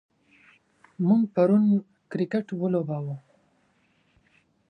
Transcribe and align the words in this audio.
موږ 1.07 1.21
پرون 1.33 1.63
کرکټ 2.11 2.47
ولوباوه. 2.61 3.15